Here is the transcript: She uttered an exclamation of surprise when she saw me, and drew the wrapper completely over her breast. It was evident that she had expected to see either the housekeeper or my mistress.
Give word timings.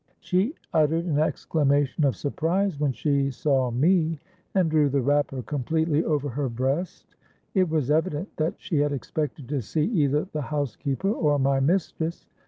She 0.19 0.55
uttered 0.73 1.05
an 1.05 1.19
exclamation 1.19 2.05
of 2.05 2.15
surprise 2.15 2.79
when 2.79 2.91
she 2.91 3.29
saw 3.29 3.69
me, 3.69 4.17
and 4.55 4.67
drew 4.71 4.89
the 4.89 4.99
wrapper 5.03 5.43
completely 5.43 6.03
over 6.03 6.27
her 6.29 6.49
breast. 6.49 7.15
It 7.53 7.69
was 7.69 7.91
evident 7.91 8.35
that 8.37 8.55
she 8.57 8.79
had 8.79 8.93
expected 8.93 9.47
to 9.49 9.61
see 9.61 9.83
either 9.85 10.25
the 10.33 10.41
housekeeper 10.41 11.11
or 11.11 11.37
my 11.37 11.59
mistress. 11.59 12.25